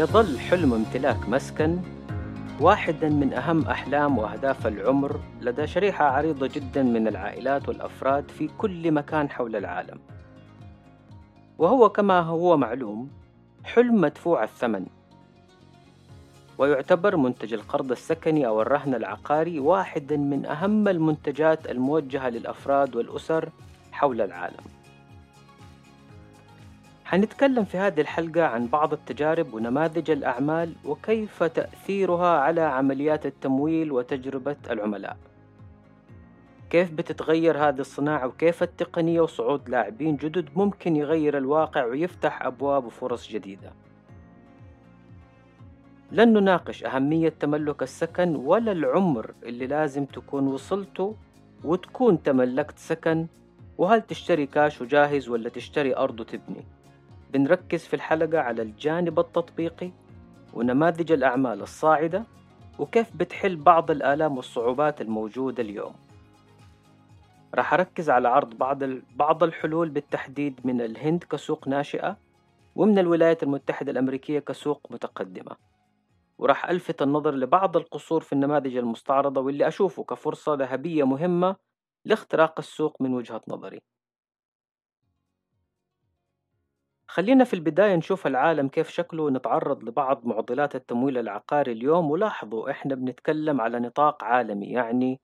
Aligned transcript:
يظل 0.00 0.38
حلم 0.38 0.74
امتلاك 0.74 1.28
مسكن 1.28 1.78
واحدا 2.60 3.08
من 3.08 3.32
أهم 3.32 3.62
أحلام 3.62 4.18
وأهداف 4.18 4.66
العمر 4.66 5.20
لدى 5.40 5.66
شريحة 5.66 6.04
عريضة 6.04 6.46
جدا 6.46 6.82
من 6.82 7.08
العائلات 7.08 7.68
والأفراد 7.68 8.30
في 8.30 8.48
كل 8.58 8.92
مكان 8.92 9.30
حول 9.30 9.56
العالم. 9.56 9.98
وهو 11.58 11.88
كما 11.88 12.20
هو 12.20 12.56
معلوم 12.56 13.10
حلم 13.64 14.00
مدفوع 14.00 14.44
الثمن 14.44 14.86
ويعتبر 16.58 17.16
منتج 17.16 17.54
القرض 17.54 17.90
السكني 17.90 18.46
أو 18.46 18.62
الرهن 18.62 18.94
العقاري 18.94 19.58
واحدا 19.60 20.16
من 20.16 20.46
أهم 20.46 20.88
المنتجات 20.88 21.70
الموجهة 21.70 22.28
للأفراد 22.28 22.96
والأسر 22.96 23.48
حول 23.92 24.20
العالم. 24.20 24.79
حنتكلم 27.10 27.64
في 27.64 27.78
هذه 27.78 28.00
الحلقة 28.00 28.42
عن 28.42 28.66
بعض 28.66 28.92
التجارب 28.92 29.54
ونماذج 29.54 30.10
الأعمال 30.10 30.72
وكيف 30.84 31.42
تأثيرها 31.42 32.40
على 32.40 32.60
عمليات 32.60 33.26
التمويل 33.26 33.92
وتجربة 33.92 34.56
العملاء. 34.70 35.16
كيف 36.70 36.92
بتتغير 36.92 37.68
هذه 37.68 37.80
الصناعة 37.80 38.26
وكيف 38.26 38.62
التقنية 38.62 39.20
وصعود 39.20 39.68
لاعبين 39.68 40.16
جدد 40.16 40.48
ممكن 40.56 40.96
يغير 40.96 41.38
الواقع 41.38 41.84
ويفتح 41.84 42.42
أبواب 42.42 42.84
وفرص 42.84 43.28
جديدة. 43.28 43.72
لن 46.12 46.32
نناقش 46.32 46.84
أهمية 46.84 47.28
تملك 47.28 47.82
السكن 47.82 48.36
ولا 48.36 48.72
العمر 48.72 49.34
اللي 49.42 49.66
لازم 49.66 50.04
تكون 50.04 50.46
وصلته 50.46 51.16
وتكون 51.64 52.22
تملكت 52.22 52.78
سكن 52.78 53.26
وهل 53.78 54.02
تشتري 54.02 54.46
كاش 54.46 54.80
وجاهز 54.80 55.28
ولا 55.28 55.48
تشتري 55.48 55.96
أرض 55.96 56.20
وتبني 56.20 56.64
بنركز 57.32 57.84
في 57.84 57.94
الحلقة 57.94 58.38
على 58.40 58.62
الجانب 58.62 59.18
التطبيقي 59.18 59.90
ونماذج 60.54 61.12
الأعمال 61.12 61.62
الصاعدة 61.62 62.24
وكيف 62.78 63.16
بتحل 63.16 63.56
بعض 63.56 63.90
الآلام 63.90 64.36
والصعوبات 64.36 65.00
الموجودة 65.00 65.62
اليوم. 65.62 65.94
راح 67.54 67.74
أركز 67.74 68.10
على 68.10 68.28
عرض 68.28 68.54
بعض 68.54 68.84
بعض 69.16 69.42
الحلول 69.42 69.88
بالتحديد 69.88 70.60
من 70.64 70.80
الهند 70.80 71.24
كسوق 71.24 71.68
ناشئة 71.68 72.16
ومن 72.76 72.98
الولايات 72.98 73.42
المتحدة 73.42 73.92
الأمريكية 73.92 74.38
كسوق 74.38 74.86
متقدمة. 74.90 75.56
وراح 76.38 76.70
ألفت 76.70 77.02
النظر 77.02 77.34
لبعض 77.34 77.76
القصور 77.76 78.20
في 78.20 78.32
النماذج 78.32 78.76
المستعرضة 78.76 79.40
واللي 79.40 79.68
أشوفه 79.68 80.04
كفرصة 80.04 80.54
ذهبية 80.54 81.04
مهمة 81.04 81.56
لاختراق 82.04 82.58
السوق 82.58 83.02
من 83.02 83.14
وجهة 83.14 83.40
نظري. 83.48 83.80
خلينا 87.10 87.44
في 87.44 87.54
البداية 87.54 87.96
نشوف 87.96 88.26
العالم 88.26 88.68
كيف 88.68 88.88
شكله 88.88 89.22
ونتعرض 89.22 89.84
لبعض 89.84 90.26
معضلات 90.26 90.76
التمويل 90.76 91.18
العقاري 91.18 91.72
اليوم. 91.72 92.10
ولاحظوا 92.10 92.70
إحنا 92.70 92.94
بنتكلم 92.94 93.60
على 93.60 93.78
نطاق 93.78 94.24
عالمي 94.24 94.66
يعني 94.66 95.20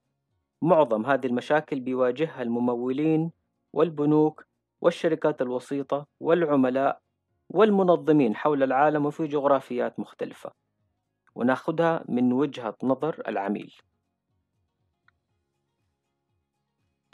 معظم 0.61 1.05
هذه 1.05 1.25
المشاكل 1.25 1.79
بيواجهها 1.79 2.41
الممولين 2.41 3.31
والبنوك 3.73 4.45
والشركات 4.81 5.41
الوسيطة 5.41 6.05
والعملاء 6.19 6.99
والمنظمين 7.49 8.35
حول 8.35 8.63
العالم 8.63 9.05
وفي 9.05 9.27
جغرافيات 9.27 9.99
مختلفة. 9.99 10.51
وناخدها 11.35 12.03
من 12.09 12.33
وجهة 12.33 12.75
نظر 12.83 13.21
العميل. 13.27 13.73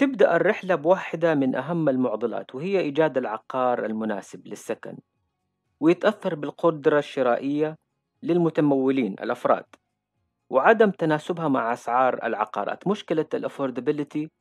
تبدأ 0.03 0.35
الرحلة 0.35 0.75
بواحدة 0.75 1.35
من 1.35 1.55
أهم 1.55 1.89
المعضلات 1.89 2.55
وهي 2.55 2.79
إيجاد 2.79 3.17
العقار 3.17 3.85
المناسب 3.85 4.47
للسكن 4.47 4.97
ويتأثر 5.79 6.35
بالقدرة 6.35 6.99
الشرائية 6.99 7.77
للمتمولين 8.23 9.13
الأفراد 9.13 9.65
وعدم 10.49 10.91
تناسبها 10.91 11.47
مع 11.47 11.73
أسعار 11.73 12.25
العقارات. 12.25 12.87
مشكلة 12.87 13.25
الأفوردابيلتي 13.33 14.31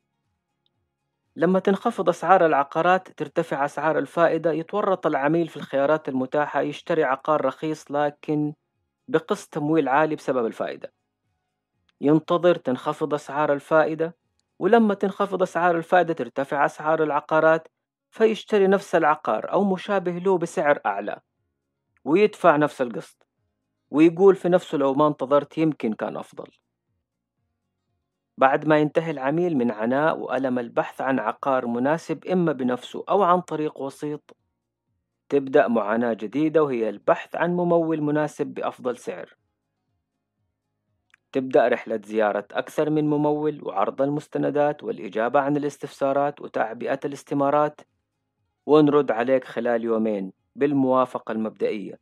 لما 1.37 1.59
تنخفض 1.59 2.09
أسعار 2.09 2.47
العقارات 2.47 3.09
ترتفع 3.09 3.65
أسعار 3.65 3.99
الفائدة 3.99 4.53
يتورط 4.53 5.07
العميل 5.07 5.49
في 5.49 5.57
الخيارات 5.57 6.09
المتاحة 6.09 6.61
يشتري 6.61 7.05
عقار 7.05 7.45
رخيص 7.45 7.91
لكن 7.91 8.55
بقسط 9.09 9.55
تمويل 9.55 9.89
عالي 9.89 10.17
بسبب 10.17 10.47
الفائدة. 10.47 10.93
ينتظر 12.01 12.55
تنخفض 12.55 13.15
أسعار 13.15 13.53
الفائدة 13.53 14.22
ولما 14.63 14.95
تنخفض 14.95 15.43
أسعار 15.43 15.77
الفائدة 15.77 16.15
ترتفع 16.15 16.67
أسعار 16.67 17.03
العقارات 17.03 17.69
فيشتري 18.11 18.67
نفس 18.67 18.95
العقار 18.95 19.53
أو 19.53 19.65
مشابه 19.65 20.13
له 20.13 20.39
بسعر 20.39 20.81
أعلى 20.87 21.21
ويدفع 22.05 22.57
نفس 22.57 22.83
القسط 22.83 23.27
ويقول 23.91 24.37
في 24.37 24.49
نفسه 24.49 24.79
لو 24.79 24.95
ما 24.95 25.07
انتظرت 25.07 25.59
يمكن 25.59 25.93
كان 25.93 26.17
أفضل. 26.17 26.51
بعد 28.39 28.67
ما 28.67 28.79
ينتهي 28.79 29.11
العميل 29.11 29.57
من 29.57 29.71
عناء 29.71 30.19
وألم 30.19 30.59
البحث 30.59 31.01
عن 31.01 31.19
عقار 31.19 31.67
مناسب 31.67 32.27
إما 32.27 32.53
بنفسه 32.53 33.05
أو 33.09 33.23
عن 33.23 33.41
طريق 33.41 33.81
وسيط 33.81 34.37
تبدأ 35.29 35.69
معاناة 35.69 36.13
جديدة 36.13 36.63
وهي 36.63 36.89
البحث 36.89 37.37
عن 37.37 37.51
ممول 37.51 38.01
مناسب 38.01 38.47
بأفضل 38.47 38.97
سعر. 38.97 39.42
تبدأ 41.33 41.69
رحلة 41.69 42.01
زيارة 42.05 42.49
أكثر 42.53 42.91
من 42.91 43.05
ممول 43.05 43.65
وعرض 43.65 44.03
المستندات 44.03 44.85
والإجابة 44.85 45.41
عن 45.41 45.57
الاستفسارات 45.57 46.41
وتعبئة 46.41 47.01
الاستمارات. 47.05 47.81
ونرد 48.67 49.11
عليك 49.11 49.45
خلال 49.45 49.85
يومين 49.85 50.33
بالموافقة 50.57 51.33
المبدئية. 51.33 51.99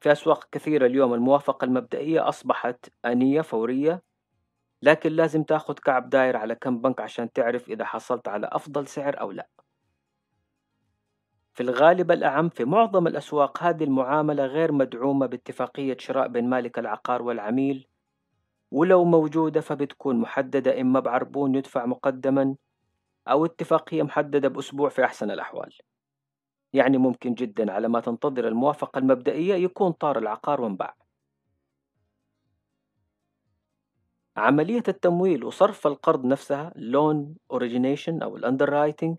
في 0.00 0.12
أسواق 0.12 0.48
كثيرة 0.52 0.86
اليوم 0.86 1.14
الموافقة 1.14 1.64
المبدئية 1.64 2.28
أصبحت 2.28 2.90
آنية 3.04 3.40
فورية 3.40 4.02
لكن 4.82 5.12
لازم 5.12 5.42
تأخذ 5.42 5.74
كعب 5.74 6.10
داير 6.10 6.36
على 6.36 6.54
كم 6.54 6.80
بنك 6.80 7.00
عشان 7.00 7.32
تعرف 7.32 7.68
إذا 7.68 7.84
حصلت 7.84 8.28
على 8.28 8.48
أفضل 8.52 8.86
سعر 8.86 9.20
أو 9.20 9.32
لا. 9.32 9.48
في 11.54 11.62
الغالب 11.62 12.10
الأعم 12.10 12.48
في 12.48 12.64
معظم 12.64 13.06
الأسواق 13.06 13.62
هذه 13.62 13.84
المعاملة 13.84 14.46
غير 14.46 14.72
مدعومة 14.72 15.26
باتفاقية 15.26 15.96
شراء 16.00 16.28
بين 16.28 16.48
مالك 16.48 16.78
العقار 16.78 17.22
والعميل. 17.22 17.86
ولو 18.70 19.04
موجودة 19.04 19.60
فبتكون 19.60 20.16
محددة 20.16 20.80
إما 20.80 21.00
بعربون 21.00 21.54
يدفع 21.54 21.86
مقدما 21.86 22.56
أو 23.28 23.44
اتفاقية 23.44 24.02
محددة 24.02 24.48
بأسبوع 24.48 24.88
في 24.88 25.04
أحسن 25.04 25.30
الأحوال. 25.30 25.74
يعني 26.72 26.98
ممكن 26.98 27.34
جدا 27.34 27.72
على 27.72 27.88
ما 27.88 28.00
تنتظر 28.00 28.48
الموافقة 28.48 28.98
المبدئية 28.98 29.54
يكون 29.54 29.92
طار 29.92 30.18
العقار 30.18 30.60
وانباع. 30.60 30.96
عملية 34.36 34.82
التمويل 34.88 35.44
وصرف 35.44 35.86
القرض 35.86 36.26
نفسها 36.26 36.72
loan 36.76 37.36
origination 37.50 38.22
أو 38.22 38.36
ال 38.36 38.68
underwriting 38.68 39.18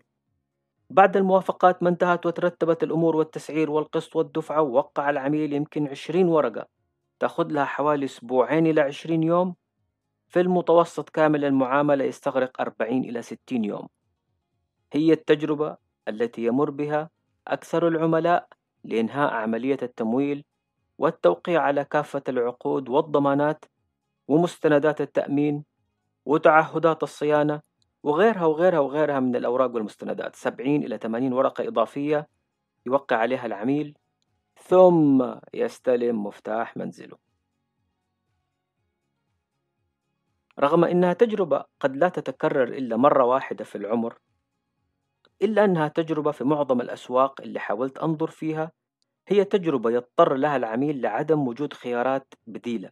بعد 0.90 1.16
الموافقات 1.16 1.82
ما 1.82 1.88
انتهت 1.88 2.26
وترتبت 2.26 2.82
الأمور 2.82 3.16
والتسعير 3.16 3.70
والقسط 3.70 4.16
والدفعة 4.16 4.62
ووقع 4.62 5.10
العميل 5.10 5.52
يمكن 5.52 5.88
عشرين 5.88 6.28
ورقة. 6.28 6.77
تاخذ 7.20 7.48
لها 7.52 7.64
حوالي 7.64 8.04
أسبوعين 8.04 8.66
إلى 8.66 8.80
عشرين 8.80 9.22
يوم. 9.22 9.54
في 10.28 10.40
المتوسط 10.40 11.08
كامل 11.08 11.44
المعاملة 11.44 12.04
يستغرق 12.04 12.60
أربعين 12.60 13.04
إلى 13.04 13.22
ستين 13.22 13.64
يوم. 13.64 13.88
هي 14.92 15.12
التجربة 15.12 15.76
التي 16.08 16.44
يمر 16.44 16.70
بها 16.70 17.10
أكثر 17.48 17.88
العملاء 17.88 18.48
لإنهاء 18.84 19.34
عملية 19.34 19.78
التمويل 19.82 20.44
والتوقيع 20.98 21.62
على 21.62 21.84
كافة 21.84 22.22
العقود 22.28 22.88
والضمانات 22.88 23.64
ومستندات 24.28 25.00
التأمين 25.00 25.64
وتعهدات 26.24 27.02
الصيانة 27.02 27.60
وغيرها 28.02 28.44
وغيرها 28.44 28.78
وغيرها 28.78 29.20
من 29.20 29.36
الأوراق 29.36 29.74
والمستندات. 29.74 30.36
سبعين 30.36 30.84
إلى 30.84 30.98
ثمانين 30.98 31.32
ورقة 31.32 31.68
إضافية 31.68 32.28
يوقع 32.86 33.16
عليها 33.16 33.46
العميل 33.46 33.94
ثم 34.68 35.34
يستلم 35.54 36.24
مفتاح 36.24 36.76
منزله. 36.76 37.16
رغم 40.60 40.84
أنها 40.84 41.12
تجربة 41.12 41.64
قد 41.80 41.96
لا 41.96 42.08
تتكرر 42.08 42.68
إلا 42.68 42.96
مرة 42.96 43.24
واحدة 43.24 43.64
في 43.64 43.78
العمر 43.78 44.18
إلا 45.42 45.64
أنها 45.64 45.88
تجربة 45.88 46.30
في 46.30 46.44
معظم 46.44 46.80
الأسواق 46.80 47.40
اللي 47.40 47.60
حاولت 47.60 47.98
أنظر 47.98 48.26
فيها 48.30 48.72
هي 49.28 49.44
تجربة 49.44 49.90
يضطر 49.90 50.34
لها 50.34 50.56
العميل 50.56 51.00
لعدم 51.00 51.48
وجود 51.48 51.72
خيارات 51.72 52.34
بديلة 52.46 52.90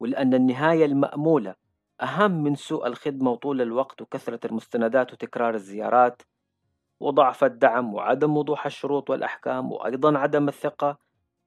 ولأن 0.00 0.34
النهاية 0.34 0.84
المأمولة 0.84 1.54
أهم 2.02 2.42
من 2.42 2.54
سوء 2.54 2.86
الخدمة 2.86 3.30
وطول 3.30 3.60
الوقت 3.62 4.02
وكثرة 4.02 4.40
المستندات 4.46 5.12
وتكرار 5.12 5.54
الزيارات 5.54 6.22
وضعف 7.00 7.44
الدعم 7.44 7.94
وعدم 7.94 8.36
وضوح 8.36 8.66
الشروط 8.66 9.10
والأحكام 9.10 9.72
وأيضا 9.72 10.18
عدم 10.18 10.48
الثقة 10.48 10.98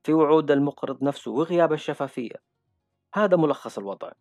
في 0.04 0.14
وعود 0.14 0.52
المقرض 0.52 1.04
نفسه 1.04 1.32
وغياب 1.32 1.74
الشفافية. 1.74 2.36
هذا 3.14 3.38
ملخص 3.38 3.78
الوضع. 3.78 4.12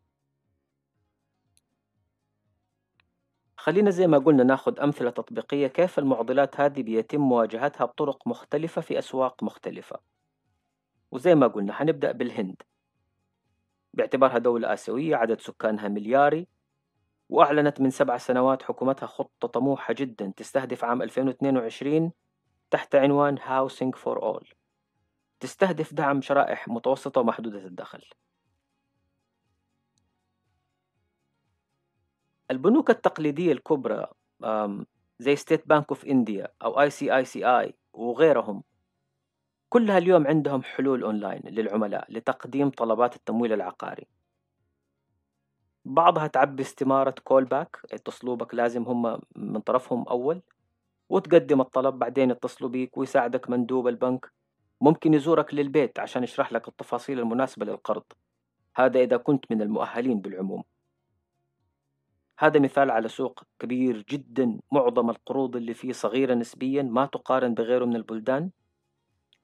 خلينا 3.57 3.91
زي 3.91 4.07
ما 4.07 4.19
قلنا 4.19 4.45
ناخذ 4.45 4.81
أمثلة 4.81 5.11
تطبيقية 5.11 5.67
كيف 5.67 5.99
المعضلات 5.99 6.61
هذه 6.61 6.83
بيتم 6.83 7.21
مواجهتها 7.21 7.85
بطرق 7.85 8.29
مختلفة 8.29 8.81
في 8.81 8.99
أسواق 8.99 9.43
مختلفة. 9.43 10.01
وزي 11.11 11.35
ما 11.35 11.47
قلنا 11.47 11.73
حنبدأ 11.73 12.13
بالهند. 12.13 12.63
باعتبارها 13.95 14.39
دولة 14.39 14.73
آسيوية 14.73 15.17
عدد 15.17 15.41
سكانها 15.41 15.89
ملياري 15.89 16.47
وأعلنت 17.33 17.81
من 17.81 17.91
سبع 17.91 18.19
سنوات 18.19 18.63
حكومتها 18.63 19.07
خطة 19.07 19.49
طموحة 19.49 19.95
جدا 19.95 20.33
تستهدف 20.37 20.85
عام 20.85 21.03
2022 21.03 22.13
تحت 22.71 22.95
عنوان 22.95 23.39
Housing 23.39 23.99
for 23.99 24.19
All. 24.19 24.53
تستهدف 25.41 25.95
دعم 25.95 26.21
شرائح 26.21 26.69
متوسطة 26.69 27.21
ومحدودة 27.21 27.67
الدخل. 27.67 28.05
البنوك 32.51 32.91
التقليدية 32.91 33.53
الكبرى 33.53 34.07
زي 35.19 35.37
ستيت 35.37 35.69
بانك 35.69 35.89
اوف 35.89 36.05
انديا 36.05 36.49
أو 36.63 36.81
اي 36.81 36.91
وغيرهم 37.93 38.63
كلها 39.69 39.99
اليوم 39.99 40.27
عندهم 40.27 40.63
حلول 40.63 41.03
اونلاين 41.03 41.43
للعملاء 41.45 42.13
لتقديم 42.13 42.71
طلبات 42.71 43.17
التمويل 43.17 43.53
العقاري. 43.53 44.07
بعضها 45.85 46.27
تعبي 46.27 46.63
استمارة 46.63 47.15
كول 47.25 47.45
باك 47.45 47.77
يتصلوا 47.93 48.37
بك 48.37 48.55
لازم 48.55 48.83
هم 48.83 49.21
من 49.37 49.61
طرفهم 49.61 50.03
أول 50.09 50.43
وتقدم 51.09 51.61
الطلب 51.61 51.99
بعدين 51.99 52.31
يتصلوا 52.31 52.71
بيك 52.71 52.99
ويساعدك 52.99 53.51
مندوب 53.51 53.89
البنك. 53.89 54.33
ممكن 54.81 55.15
يزورك 55.15 55.55
للبيت 55.55 55.99
عشان 55.99 56.25
يشرح 56.25 56.53
لك 56.53 56.69
التفاصيل 56.69 57.19
المناسبة 57.19 57.65
للقرض. 57.67 58.05
هذا 58.77 59.01
إذا 59.01 59.17
كنت 59.17 59.53
من 59.53 59.63
المؤهلين 59.63 60.21
بالعموم. 60.21 60.65
هذا 62.39 62.61
مثال 62.61 62.91
على 62.91 63.09
سوق 63.09 63.43
كبير 63.59 64.05
جدا 64.09 64.61
معظم 64.73 65.11
القروض 65.11 65.57
اللي 65.57 65.75
فيه 65.75 65.93
صغيرة 65.93 66.35
نسبيا 66.35 66.83
ما 66.83 67.07
تقارن 67.07 67.55
بغيره 67.55 67.85
من 67.85 67.97
البلدان. 67.97 68.51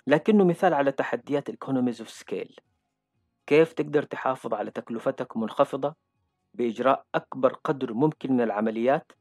لكنه 0.06 0.44
مثال 0.44 0.74
على 0.74 0.92
تحديات 0.92 1.50
economies 1.50 1.98
of 2.04 2.08
scale. 2.08 2.56
كيف 3.46 3.72
تقدر 3.72 4.02
تحافظ 4.02 4.54
على 4.54 4.70
تكلفتك 4.70 5.36
منخفضة؟ 5.36 6.07
بإجراء 6.58 7.04
أكبر 7.14 7.52
قدر 7.52 7.94
ممكن 7.94 8.32
من 8.32 8.40
العمليات. 8.40 9.12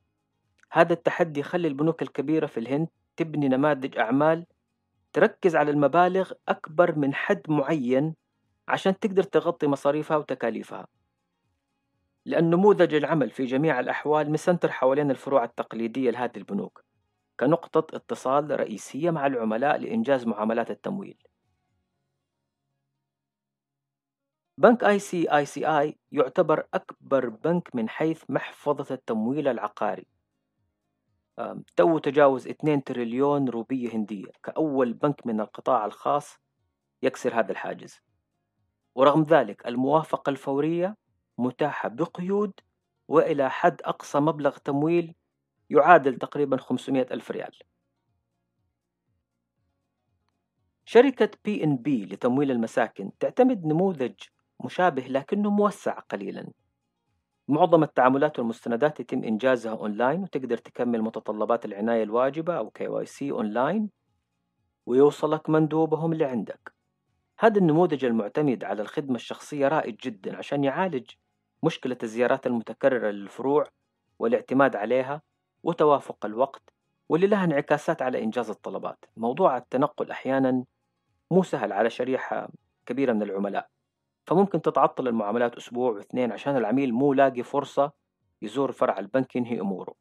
هذا 0.72 0.94
التحدي 0.94 1.40
يخلي 1.40 1.68
البنوك 1.68 2.02
الكبيرة 2.02 2.46
في 2.46 2.60
الهند 2.60 2.88
تبني 3.18 3.48
نماذج 3.48 3.98
أعمال 3.98 4.46
تركز 5.14 5.56
على 5.56 5.72
المبالغ 5.72 6.32
أكبر 6.50 6.96
من 6.96 7.14
حد 7.14 7.42
معين 7.50 8.16
عشان 8.68 9.00
تقدر 9.00 9.24
تغطي 9.24 9.68
مصاريفها 9.68 10.18
وتكاليفها. 10.18 10.88
لأن 12.26 12.50
نموذج 12.50 12.94
العمل 12.94 13.30
في 13.30 13.46
جميع 13.46 13.80
الأحوال 13.80 14.32
مسنتر 14.32 14.72
حوالين 14.72 15.12
الفروع 15.12 15.44
التقليدية 15.44 16.12
لهذه 16.12 16.38
البنوك 16.38 16.84
كنقطة 17.40 17.96
اتصال 17.96 18.60
رئيسية 18.60 19.12
مع 19.12 19.28
العملاء 19.28 19.78
لإنجاز 19.78 20.28
معاملات 20.28 20.72
التمويل. 20.72 21.18
بنك 24.60 24.84
آي 24.84 25.00
سي 25.00 25.32
آي 25.32 25.46
سي 25.46 25.68
آي 25.68 25.98
يعتبر 26.12 26.68
أكبر 26.74 27.30
بنك 27.30 27.76
من 27.76 27.90
حيث 27.90 28.24
محفظة 28.30 28.96
التمويل 28.96 29.48
العقاري. 29.48 30.08
تو 31.76 31.98
تجاوز 31.98 32.48
2 32.48 32.84
تريليون 32.84 33.50
روبية 33.50 33.96
هندية. 33.96 34.32
كأول 34.44 34.94
بنك 34.94 35.28
من 35.28 35.42
القطاع 35.42 35.86
الخاص 35.86 36.38
يكسر 37.02 37.40
هذا 37.40 37.52
الحاجز. 37.52 38.02
ورغم 38.96 39.24
ذلك 39.24 39.68
الموافقة 39.68 40.30
الفورية 40.30 40.98
متاحة 41.38 41.90
بقيود 41.90 42.54
وإلى 43.08 43.50
حد 43.50 43.82
أقصى 43.82 44.20
مبلغ 44.20 44.58
تمويل 44.58 45.16
يعادل 45.70 46.18
تقريبا 46.18 46.58
500 46.58 47.08
ألف 47.12 47.32
ريال. 47.32 47.60
شركة 50.86 51.30
بي 51.46 51.64
إن 51.64 51.78
بي 51.78 52.06
لتمويل 52.06 52.52
المساكن 52.52 53.12
تعتمد 53.20 53.66
نموذج 53.66 54.16
مشابه 54.60 55.08
لكنه 55.08 55.50
موسع 55.50 56.00
قليلا. 56.00 56.48
معظم 57.48 57.84
التعاملات 57.84 58.40
والمستندات 58.40 59.00
يتم 59.00 59.24
إنجازها 59.24 59.72
أونلاين 59.72 60.24
وتقدر 60.24 60.58
تكمل 60.58 61.02
متطلبات 61.02 61.66
العناية 61.66 62.04
الواجبة 62.04 62.58
أو 62.58 63.04
KYC 63.04 63.32
online 63.32 63.90
ويوصلك 64.86 65.50
مندوبهم 65.50 66.14
إلى 66.14 66.26
عندك. 66.26 66.74
هذا 67.40 67.58
النموذج 67.58 68.06
المعتمد 68.06 68.64
على 68.64 68.82
الخدمة 68.82 69.16
الشخصية 69.16 69.68
رائد 69.68 69.98
جدا 69.98 70.38
عشان 70.38 70.64
يعالج 70.64 71.12
مشكلة 71.64 71.98
الزيارات 72.04 72.48
المتكررة 72.48 73.12
للفروع 73.12 73.68
والاعتماد 74.20 74.76
عليها 74.76 75.22
وتوافق 75.64 76.26
الوقت 76.26 76.74
واللي 77.10 77.28
لها 77.28 77.44
انعكاسات 77.44 78.02
على 78.02 78.24
إنجاز 78.24 78.50
الطلبات. 78.50 79.06
موضوع 79.18 79.58
التنقل 79.58 80.12
أحيانا 80.12 80.64
مو 81.32 81.44
سهل 81.44 81.74
على 81.74 81.90
شريحة 81.90 82.50
كبيرة 82.86 83.14
من 83.14 83.24
العملاء. 83.24 83.70
فممكن 84.28 84.62
تتعطل 84.62 85.08
المعاملات 85.08 85.56
أسبوع 85.56 85.92
واثنين 85.92 86.32
عشان 86.32 86.58
العميل 86.58 86.94
مو 86.94 87.14
لاقي 87.14 87.44
فرصة 87.44 87.92
يزور 88.42 88.72
فرع 88.72 89.00
البنك 89.00 89.36
ينهي 89.36 89.62
أموره. 89.62 89.96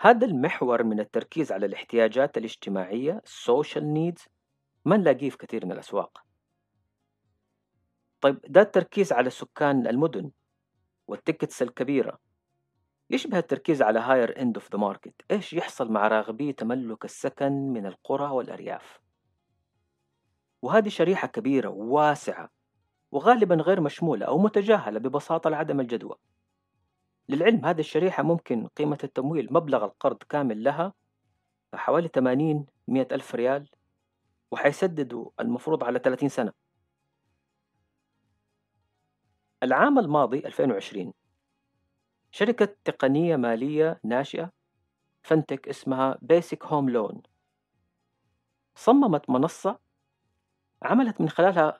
هذا 0.00 0.26
المحور 0.26 0.82
من 0.82 1.00
التركيز 1.00 1.52
على 1.52 1.66
الاحتياجات 1.66 2.38
الاجتماعية 2.38 3.22
social 3.26 3.82
needs 3.82 4.28
ما 4.84 4.96
نلاقيه 4.96 5.30
في 5.30 5.36
كثير 5.36 5.66
من 5.66 5.72
الأسواق. 5.72 6.18
طيب 8.20 8.40
ده 8.48 8.60
التركيز 8.60 9.12
على 9.12 9.30
سكان 9.30 9.86
المدن 9.86 10.30
وال 11.08 11.20
tickets 11.20 11.62
الكبيرة. 11.62 12.18
يشبه 13.10 13.38
التركيز 13.38 13.82
على 13.82 13.98
higher 13.98 14.42
end 14.42 14.56
of 14.56 14.72
the 14.72 14.78
market 14.78 15.14
إيش 15.30 15.52
يحصل 15.52 15.92
مع 15.92 16.08
راغبي 16.08 16.52
تملك 16.52 17.04
السكن 17.04 17.52
من 17.52 17.86
القرى 17.86 18.30
والأرياف؟ 18.30 19.00
وهذه 20.62 20.88
شريحة 20.88 21.28
كبيرة 21.28 21.68
وواسعة 21.68 22.50
وغالبا 23.12 23.54
غير 23.54 23.80
مشمولة 23.80 24.26
أو 24.26 24.38
متجاهلة 24.38 24.98
ببساطة 24.98 25.50
لعدم 25.50 25.80
الجدوى. 25.80 26.16
للعلم 27.28 27.64
هذه 27.64 27.80
الشريحة 27.80 28.22
ممكن 28.22 28.66
قيمة 28.66 28.98
التمويل 29.04 29.52
مبلغ 29.52 29.84
القرض 29.84 30.16
كامل 30.16 30.64
لها 30.64 30.94
حوالي 31.74 32.08
80 32.08 32.66
مئة 32.88 33.14
ألف 33.14 33.34
ريال 33.34 33.68
وحيسددوا 34.50 35.30
المفروض 35.40 35.84
على 35.84 35.98
30 35.98 36.28
سنة. 36.28 36.52
العام 39.62 39.98
الماضي 39.98 40.38
2020 40.38 41.12
شركة 42.30 42.76
تقنية 42.84 43.36
مالية 43.36 44.00
ناشئة 44.04 44.52
فنتك 45.22 45.68
اسمها 45.68 46.18
بيسك 46.22 46.64
هوم 46.64 46.90
لون 46.90 47.22
صممت 48.74 49.30
منصة 49.30 49.78
عملت 50.82 51.20
من 51.20 51.28
خلالها 51.28 51.78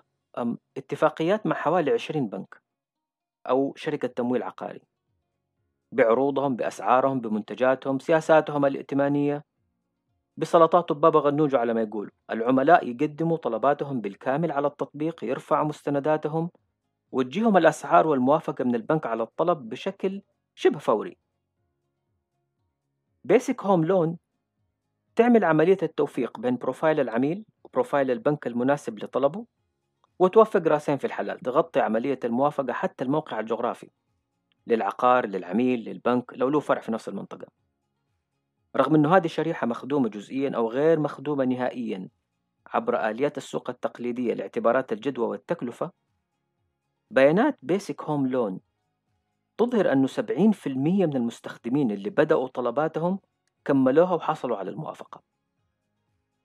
اتفاقيات 0.77 1.47
مع 1.47 1.57
حوالي 1.57 1.91
20 1.91 2.29
بنك 2.29 2.63
أو 3.49 3.75
شركة 3.77 4.09
تمويل 4.09 4.43
عقاري. 4.43 4.81
بعروضهم 5.93 6.57
بأسعارهم 6.57 7.21
بمنتجاتهم 7.21 7.99
سياساتهم 7.99 8.67
الائتمانية. 8.67 9.45
بسلطات 10.37 10.93
بابا 10.93 11.21
غنوج 11.21 11.55
على 11.55 11.75
ما 11.75 11.83
يقول. 11.83 12.11
العملاء 12.31 12.89
يقدموا 12.89 13.37
طلباتهم 13.37 14.01
بالكامل 14.01 14.53
على 14.53 14.67
التطبيق 14.67 15.25
يرفعوا 15.25 15.65
مستنداتهم 15.65 16.51
وتجيهم 17.13 17.57
الأسعار 17.57 18.07
والموافقة 18.07 18.65
من 18.65 18.75
البنك 18.75 19.07
على 19.07 19.23
الطلب 19.23 19.69
بشكل 19.69 20.23
شبه 20.55 20.79
فوري. 20.79 21.17
بيسك 23.25 23.65
هوم 23.65 23.85
لون 23.85 24.19
تعمل 25.17 25.45
عملية 25.45 25.79
التوفيق 25.83 26.41
بين 26.41 26.57
profile 26.57 27.01
العميل 27.01 27.45
و 27.71 27.76
profile 27.76 28.11
البنك 28.11 28.47
المناسب 28.47 28.99
لطلبه 28.99 29.47
وتوفق 30.19 30.63
راسين 30.69 30.97
في 30.97 31.07
الحلال 31.07 31.39
تغطي 31.39 31.81
عملية 31.81 32.19
الموافقة 32.25 32.73
حتى 32.73 33.05
الموقع 33.05 33.41
الجغرافي 33.41 33.91
للعقار 34.67 35.27
للعميل 35.27 35.85
للبنك 35.85 36.33
لو 36.37 36.49
له 36.49 36.61
فرع 36.61 36.81
في 36.81 36.93
نفس 36.93 37.09
المنطقة. 37.09 37.47
رغم 38.77 38.95
أنه 38.95 39.17
هذه 39.17 39.25
الشريحة 39.25 39.67
مخدومة 39.67 40.09
جزئيا 40.09 40.57
أو 40.57 40.71
غير 40.71 41.01
مخدومة 41.01 41.45
نهائيا 41.45 42.09
عبر 42.67 43.11
آليات 43.11 43.37
السوق 43.37 43.71
التقليدية 43.71 44.35
لاعتبارات 44.35 44.93
الجدوى 44.93 45.27
والتكلفة 45.27 45.91
بيانات 47.11 47.59
بيسك 47.63 48.03
هوم 48.03 48.27
لون 48.27 48.61
تظهر 49.59 49.93
أنه 49.93 50.07
70% 50.07 50.67
من 50.67 51.17
المستخدمين 51.17 51.91
اللي 51.91 52.11
بدأوا 52.11 52.49
طلباتهم 52.49 53.19
كملوها 53.65 54.15
وحصلوا 54.15 54.57
على 54.57 54.71
الموافقة. 54.71 55.30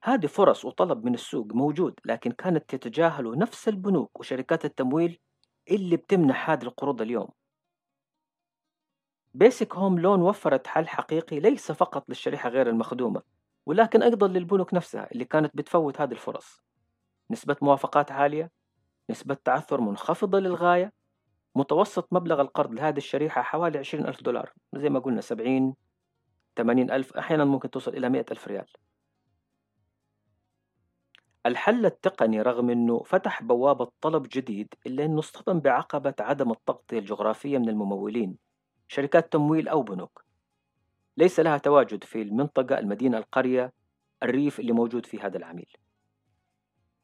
هذه 0.06 0.26
فرص 0.28 0.66
وطلب 0.66 1.06
من 1.06 1.14
السوق 1.14 1.48
موجود 1.54 2.00
لكن 2.06 2.32
كانت 2.32 2.76
تتجاهله 2.76 3.36
نفس 3.36 3.68
البنوك 3.68 4.20
وشركات 4.20 4.66
التمويل 4.66 5.20
اللي 5.72 5.98
بتمنح 5.98 6.50
هذه 6.50 6.64
القروض 6.64 7.02
اليوم. 7.02 7.28
بيسك 9.34 9.76
هوم 9.76 10.00
لون 10.00 10.22
وفرت 10.22 10.68
حل 10.68 10.88
حقيقي 10.88 11.40
ليس 11.40 11.72
فقط 11.72 12.10
للشريحة 12.10 12.50
غير 12.50 12.70
المخدومة 12.70 13.22
ولكن 13.66 14.04
أيضا 14.04 14.28
للبنوك 14.28 14.74
نفسها 14.74 15.12
اللي 15.12 15.26
كانت 15.26 15.58
بتفوت 15.58 16.02
هذه 16.02 16.12
الفرص. 16.12 16.62
نسبة 17.32 17.56
موافقات 17.62 18.12
عالية 18.12 18.52
نسبة 19.10 19.34
تعثر 19.34 19.82
منخفضة 19.82 20.40
للغاية 20.40 20.94
متوسط 21.56 22.08
مبلغ 22.12 22.42
القرض 22.42 22.74
لهذه 22.74 22.98
الشريحة 22.98 23.42
حوالي 23.42 23.78
عشرين 23.78 24.08
ألف 24.08 24.24
دولار 24.24 24.54
زي 24.76 24.90
ما 24.90 25.00
قلنا 25.00 25.22
سبعين 25.22 25.76
ثمانين 26.58 26.92
ألف 26.92 27.14
أحيانا 27.14 27.46
ممكن 27.46 27.70
توصل 27.70 27.94
إلى 27.94 28.10
مئة 28.10 28.26
ألف 28.32 28.48
ريال. 28.48 28.68
الحل 31.46 31.86
التقني 31.86 32.42
رغم 32.42 32.70
أنه 32.70 33.04
فتح 33.04 33.44
بوابة 33.44 33.92
طلب 34.02 34.28
جديد 34.32 34.74
إلا 34.88 35.06
أنه 35.06 35.20
اصطدم 35.20 35.60
بعقبة 35.60 36.14
عدم 36.20 36.52
التغطية 36.52 37.00
الجغرافية 37.00 37.58
من 37.58 37.70
الممولين. 37.70 38.38
شركات 38.88 39.34
تمويل 39.34 39.68
أو 39.68 39.82
بنوك. 39.82 40.26
ليس 41.18 41.40
لها 41.40 41.58
تواجد 41.58 42.04
في 42.04 42.22
المنطقة 42.22 42.80
المدينة 42.80 43.18
القرية 43.18 43.74
الريف 44.24 44.60
اللي 44.60 44.72
موجود 44.72 45.06
في 45.06 45.20
هذا 45.20 45.38
العميل. 45.38 45.74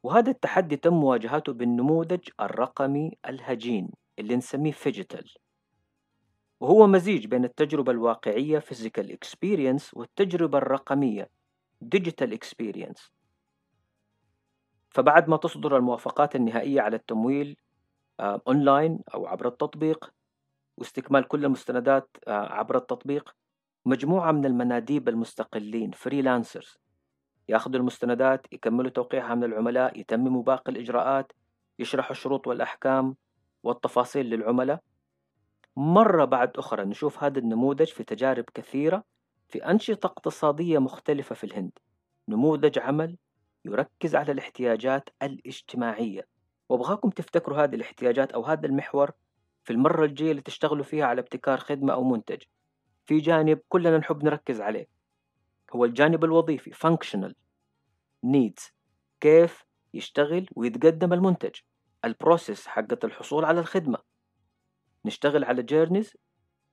وهذا 0.04 0.32
التحدي 0.32 0.78
تم 0.78 0.94
مواجهته 0.94 1.54
بالنموذج 1.54 2.30
الرقمي 2.40 3.18
الهجين 3.28 3.90
اللي 4.20 4.36
نسميه 4.36 4.72
فيجيتال. 4.72 5.34
وهو 6.60 6.88
مزيج 6.88 7.26
بين 7.26 7.46
التجربة 7.46 7.92
الواقعية 7.92 8.60
physical 8.60 9.06
experience 9.06 9.94
والتجربة 9.94 10.58
الرقمية 10.58 11.30
digital 11.96 12.28
experience 12.28 13.21
فبعد 14.92 15.30
ما 15.30 15.38
تصدر 15.38 15.78
الموافقات 15.78 16.36
النهائية 16.36 16.82
على 16.82 16.96
التمويل 16.96 17.58
أونلاين 18.20 18.92
آه، 18.92 19.14
أو 19.14 19.28
عبر 19.28 19.48
التطبيق 19.48 20.14
واستكمال 20.78 21.28
كل 21.28 21.46
المستندات 21.46 22.18
آه، 22.28 22.54
عبر 22.54 22.78
التطبيق 22.78 23.36
مجموعة 23.86 24.32
من 24.32 24.46
المناديب 24.46 25.10
المستقلين 25.10 25.92
freelancers 25.92 26.78
ياخذوا 27.50 27.80
المستندات 27.80 28.54
يكملوا 28.54 28.90
توقيعها 28.90 29.36
من 29.36 29.44
العملاء 29.44 30.00
يتمموا 30.00 30.44
باقي 30.44 30.72
الإجراءات 30.72 31.32
يشرحوا 31.80 32.12
الشروط 32.12 32.48
والأحكام 32.48 33.16
والتفاصيل 33.64 34.26
للعملاء. 34.26 34.80
مرة 35.76 36.26
بعد 36.26 36.58
أخرى 36.58 36.86
نشوف 36.86 37.24
هذا 37.24 37.40
النموذج 37.40 37.88
في 37.88 38.04
تجارب 38.04 38.46
كثيرة 38.54 39.04
في 39.48 39.66
أنشطة 39.66 40.08
اقتصادية 40.08 40.80
مختلفة 40.80 41.36
في 41.36 41.44
الهند. 41.44 41.72
نموذج 42.28 42.80
عمل 42.80 43.18
يركز 43.66 44.16
على 44.16 44.32
الاحتياجات 44.32 45.10
الاجتماعية. 45.24 46.28
وأبغاكم 46.70 47.10
تفتكروا 47.10 47.64
هذه 47.64 47.76
الاحتياجات 47.76 48.32
أو 48.32 48.46
هذا 48.46 48.66
المحور 48.66 49.12
في 49.64 49.74
المرة 49.74 50.06
الجاية 50.06 50.32
اللي 50.32 50.42
تشتغلوا 50.42 50.84
فيها 50.84 51.06
على 51.06 51.22
ابتكار 51.22 51.60
خدمة 51.60 51.94
أو 51.94 52.04
منتج. 52.04 52.42
في 53.06 53.18
جانب 53.18 53.60
كلنا 53.70 53.98
نحب 53.98 54.24
نركز 54.24 54.62
عليه. 54.62 54.88
هو 55.74 55.86
الجانب 55.86 56.24
الوظيفي 56.24 56.72
functional 56.72 57.34
needs. 58.26 58.72
كيف 59.20 59.66
يشتغل 59.94 60.48
ويتقدم 60.56 61.14
المنتج. 61.14 61.56
ال 62.06 62.13
process 62.13 62.68
حقة 62.68 62.98
الحصول 63.04 63.46
على 63.46 63.60
الخدمة. 63.60 63.98
نشتغل 65.06 65.44
على 65.44 65.64
journeys 65.64 66.18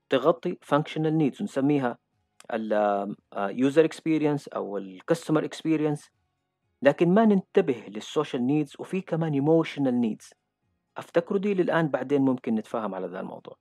تغطي 0.08 0.58
functional 0.74 1.12
needs 1.20 1.42
نسميها 1.42 1.98
ال 2.52 3.16
user 3.34 3.88
experience 3.88 4.44
أو 4.54 4.78
ال 4.78 5.00
customer 5.12 5.42
experience. 5.42 6.17
لكن 6.82 7.14
ما 7.14 7.24
ننتبه 7.24 7.84
لل 7.88 8.03
social 8.03 8.46
needs 8.46 8.76
وفي 8.78 9.00
كمان 9.00 9.32
emotional 9.32 10.00
needs 10.00 10.30
افتكروا 10.96 11.40
دي 11.40 11.54
للآن 11.54 11.88
بعدين 11.88 12.22
ممكن 12.22 12.54
نتفاهم 12.54 12.94
على 12.94 13.06
ذا 13.06 13.20
الموضوع. 13.20 13.56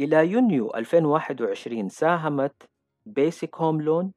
إلى 0.00 0.30
يونيو 0.30 0.74
2021 0.74 1.88
ساهمت 1.88 2.70
بيسك 3.06 3.56
هوم 3.56 3.82
لون 3.82 4.12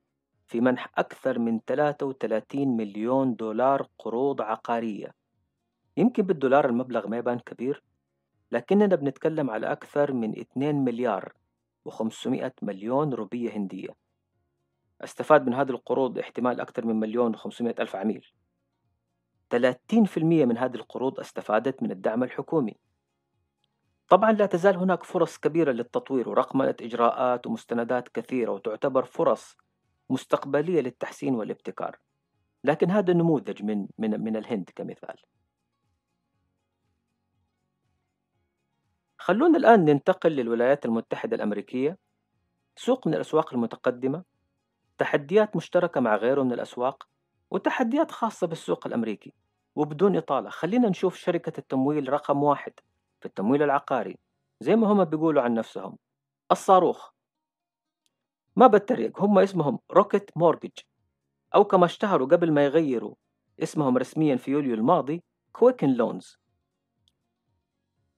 في 0.48 0.62
منح 0.62 0.90
أكثر 0.98 1.40
من 1.40 1.60
33 1.60 2.68
مليون 2.78 3.36
دولار 3.36 3.88
قروض 4.00 4.42
عقارية. 4.42 5.12
يمكن 5.98 6.24
بالدولار 6.24 6.66
المبلغ 6.70 7.08
ما 7.08 7.18
يبان 7.18 7.40
كبير 7.40 7.84
لكننا 8.52 8.96
بنتكلم 8.96 9.50
على 9.50 9.72
أكثر 9.72 10.14
من 10.14 10.40
2 10.40 10.76
مليار 10.76 11.34
و500 11.90 12.52
مليون 12.62 13.14
روبية 13.14 13.50
هندية. 13.50 14.05
أستفاد 15.02 15.48
من 15.48 15.54
هذه 15.54 15.70
القروض 15.70 16.20
احتمال 16.20 16.62
أكثر 16.62 16.86
من 16.86 16.96
مليون 16.96 17.36
و500 17.36 17.62
ألف 17.62 17.96
عميل. 17.96 18.26
30% 19.50 20.46
من 20.46 20.58
هذه 20.58 20.76
القروض 20.76 21.20
استفادت 21.20 21.84
من 21.84 21.92
الدعم 21.92 22.24
الحكومي. 22.24 22.78
طبعا 24.10 24.32
لا 24.32 24.46
تزال 24.46 24.78
هناك 24.78 25.04
فرص 25.04 25.38
كبيرة 25.38 25.72
للتطوير 25.72 26.30
ورقمنة 26.30 26.76
إجراءات 26.82 27.48
ومستندات 27.48 28.10
كثيرة 28.10 28.52
وتعتبر 28.52 29.06
فرص 29.06 29.58
مستقبلية 30.10 30.82
للتحسين 30.82 31.36
والابتكار. 31.36 32.00
لكن 32.64 32.92
هذا 32.92 33.14
نموذج 33.14 33.64
من 33.64 33.88
من 33.98 34.20
من 34.20 34.36
الهند 34.36 34.70
كمثال. 34.76 35.16
خلونا 39.18 39.58
الآن 39.58 39.86
ننتقل 39.86 40.32
للولايات 40.32 40.86
المتحدة 40.86 41.36
الأمريكية. 41.36 41.98
سوق 42.76 43.08
من 43.08 43.14
الأسواق 43.14 43.54
المتقدمة. 43.54 44.35
تحديات 44.98 45.56
مشتركة 45.56 46.02
مع 46.02 46.16
غيره 46.16 46.44
من 46.44 46.54
الأسواق 46.54 47.08
وتحديات 47.52 48.12
خاصة 48.12 48.48
بالسوق 48.48 48.88
الأمريكي. 48.88 49.34
وبدون 49.76 50.18
إطالة 50.18 50.50
خلينا 50.50 50.90
نشوف 50.90 51.16
شركة 51.16 51.60
التمويل 51.60 52.14
رقم 52.14 52.44
واحد 52.44 52.74
في 53.20 53.26
التمويل 53.26 53.64
العقاري 53.64 54.18
زي 54.60 54.76
ما 54.76 54.88
هم 54.88 55.04
بيقولوا 55.04 55.42
عن 55.42 55.54
نفسهم. 55.54 55.98
الصاروخ. 56.52 57.12
ما 58.56 58.68
بتريق 58.68 59.22
هم 59.22 59.40
اسمهم 59.40 59.80
روكيت 59.92 60.32
مورجج 60.38 60.72
أو 61.56 61.64
كما 61.64 61.86
اشتهروا 61.86 62.28
قبل 62.28 62.52
ما 62.52 62.66
يغيروا 62.66 63.16
اسمهم 63.64 63.98
رسميا 63.98 64.36
في 64.36 64.52
يوليو 64.52 64.74
الماضي 64.74 65.24
كويكن 65.52 65.90
لونز 65.90 66.40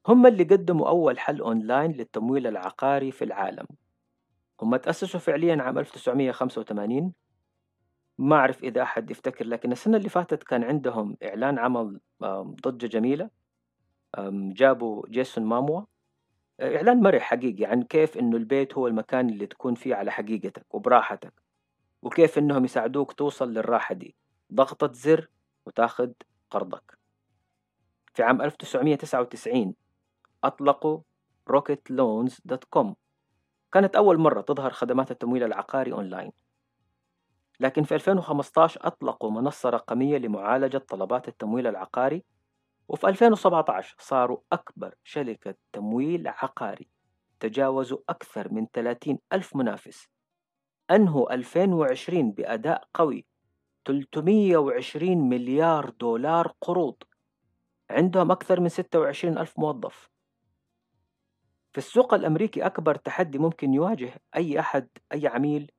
هم 0.07 0.27
اللي 0.27 0.43
قدموا 0.43 0.89
أول 0.89 1.19
حل 1.19 1.41
أونلاين 1.41 1.91
للتمويل 1.91 2.47
العقاري 2.47 3.11
في 3.11 3.23
العالم. 3.23 3.65
هم 4.61 4.75
تأسسوا 4.75 5.19
فعليا 5.19 5.61
عام 5.61 5.79
1985 5.79 7.13
ما 8.17 8.35
أعرف 8.35 8.63
إذا 8.63 8.81
أحد 8.81 9.11
يفتكر 9.11 9.45
لكن 9.45 9.71
السنة 9.71 9.97
اللي 9.97 10.09
فاتت 10.09 10.43
كان 10.43 10.63
عندهم 10.63 11.17
إعلان 11.23 11.59
عمل 11.59 11.99
ضجة 12.67 12.87
جميلة. 12.87 13.29
جابوا 14.29 15.07
جيسون 15.09 15.45
ماموا. 15.45 15.81
إعلان 16.61 17.01
مرح 17.01 17.21
حقيقي 17.21 17.65
عن 17.65 17.83
كيف 17.83 18.17
إنه 18.17 18.37
البيت 18.37 18.73
هو 18.73 18.87
المكان 18.87 19.29
اللي 19.29 19.45
تكون 19.45 19.75
فيه 19.75 19.95
على 19.95 20.11
حقيقتك 20.11 20.75
وبراحتك 20.75 21.33
وكيف 22.01 22.37
إنهم 22.37 22.65
يساعدوك 22.65 23.13
توصل 23.13 23.53
للراحة 23.53 23.95
دي. 23.95 24.15
ضغطة 24.53 24.93
زر 24.93 25.29
وتاخد 25.65 26.13
قرضك. 26.51 26.97
في 28.13 28.23
عام 28.23 28.41
1999 28.41 29.73
أطلقوا 30.43 30.99
rocketloans.com 31.51 32.93
كانت 33.71 33.95
أول 33.95 34.17
مرة 34.17 34.41
تظهر 34.41 34.71
خدمات 34.71 35.11
التمويل 35.11 35.43
العقاري 35.43 35.93
أونلاين. 35.93 36.31
لكن 37.59 37.83
في 37.83 37.95
2015 37.95 38.87
أطلقوا 38.87 39.31
منصة 39.31 39.69
رقمية 39.69 40.17
لمعالجة 40.17 40.77
طلبات 40.77 41.27
التمويل 41.27 41.67
العقاري 41.67 42.23
وفي 42.87 43.07
2017 43.07 43.95
صاروا 43.99 44.37
أكبر 44.53 44.95
شركة 45.03 45.55
تمويل 45.73 46.27
عقاري 46.27 46.89
تجاوزوا 47.39 47.97
أكثر 48.09 48.53
من 48.53 48.67
30 48.73 49.19
ألف 49.33 49.55
منافس. 49.55 50.07
أنهوا 50.91 51.33
2020 51.33 52.31
بأداء 52.31 52.87
قوي 52.93 53.25
320 53.85 55.29
مليار 55.29 55.89
دولار 55.89 56.53
قروض 56.61 56.95
عندهم 57.89 58.31
أكثر 58.31 58.59
من 58.59 58.69
26 58.69 59.37
ألف 59.37 59.59
موظف. 59.59 60.09
في 61.77 61.83
السوق 61.83 62.13
الأمريكي 62.13 62.65
أكبر 62.65 62.95
تحدي 62.95 63.37
ممكن 63.37 63.73
يواجه 63.73 64.13
أي 64.35 64.59
أحد 64.59 64.87
أي 65.13 65.27
عميل 65.27 65.71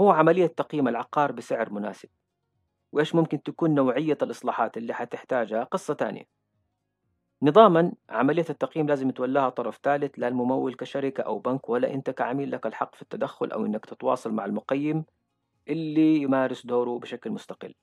هو 0.00 0.10
عملية 0.10 0.46
تقييم 0.46 0.88
العقار 0.88 1.32
بسعر 1.32 1.72
مناسب. 1.72 2.08
وإيش 2.92 3.14
ممكن 3.14 3.42
تكون 3.42 3.74
نوعية 3.74 4.18
الإصلاحات 4.22 4.76
اللي 4.76 4.94
حتحتاجها؟ 4.94 5.64
قصة 5.64 5.94
تانية. 5.94 6.24
نظاما 7.42 7.92
عملية 8.10 8.44
التقييم 8.50 8.86
لازم 8.86 9.08
يتولاها 9.08 9.48
طرف 9.48 9.80
ثالث 9.82 10.18
لا 10.18 10.28
الممول 10.28 10.74
كشركة 10.74 11.22
أو 11.22 11.38
بنك 11.38 11.68
ولا 11.68 11.94
أنت 11.94 12.10
كعميل 12.10 12.50
لك 12.50 12.66
الحق 12.66 12.94
في 12.94 13.02
التدخل 13.02 13.52
أو 13.52 13.66
أنك 13.66 13.86
تتواصل 13.86 14.32
مع 14.32 14.44
المقيم 14.44 15.04
اللي 15.68 16.16
يمارس 16.16 16.66
دوره 16.66 16.98
بشكل 16.98 17.30
مستقل. 17.30 17.74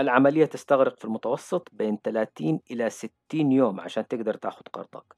العملية 0.00 0.44
تستغرق 0.44 0.98
في 0.98 1.04
المتوسط 1.04 1.68
بين 1.72 1.98
30 2.04 2.60
إلى 2.70 2.90
60 2.90 3.12
يوم 3.34 3.80
عشان 3.80 4.08
تقدر 4.08 4.34
تاخد 4.34 4.68
قرضك 4.68 5.16